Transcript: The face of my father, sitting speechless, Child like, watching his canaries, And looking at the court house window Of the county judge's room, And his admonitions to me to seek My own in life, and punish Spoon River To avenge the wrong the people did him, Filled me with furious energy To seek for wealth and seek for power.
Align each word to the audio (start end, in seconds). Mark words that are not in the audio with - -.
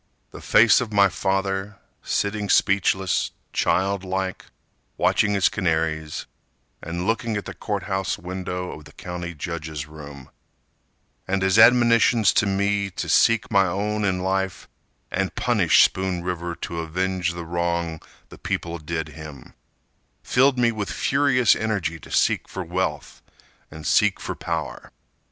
The 0.31 0.41
face 0.41 0.81
of 0.81 0.91
my 0.91 1.09
father, 1.09 1.77
sitting 2.01 2.49
speechless, 2.49 3.29
Child 3.53 4.03
like, 4.03 4.45
watching 4.97 5.35
his 5.35 5.47
canaries, 5.47 6.25
And 6.81 7.05
looking 7.05 7.37
at 7.37 7.45
the 7.45 7.53
court 7.53 7.83
house 7.83 8.17
window 8.17 8.71
Of 8.71 8.85
the 8.85 8.93
county 8.93 9.35
judge's 9.35 9.85
room, 9.85 10.31
And 11.27 11.43
his 11.43 11.59
admonitions 11.59 12.33
to 12.33 12.47
me 12.47 12.89
to 12.89 13.07
seek 13.07 13.51
My 13.51 13.67
own 13.67 14.03
in 14.03 14.23
life, 14.23 14.67
and 15.11 15.35
punish 15.35 15.83
Spoon 15.83 16.23
River 16.23 16.55
To 16.55 16.79
avenge 16.79 17.35
the 17.35 17.45
wrong 17.45 18.01
the 18.29 18.39
people 18.39 18.79
did 18.79 19.09
him, 19.09 19.53
Filled 20.23 20.57
me 20.57 20.71
with 20.71 20.89
furious 20.89 21.55
energy 21.55 21.99
To 21.99 22.09
seek 22.09 22.47
for 22.47 22.63
wealth 22.63 23.21
and 23.69 23.85
seek 23.85 24.19
for 24.19 24.33
power. 24.33 24.91